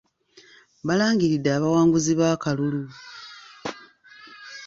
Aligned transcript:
Baalangiridde 0.85 1.49
abawanguzi 1.57 2.11
b'akalulu. 2.19 2.83